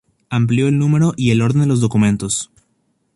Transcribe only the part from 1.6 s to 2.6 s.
de los documentos.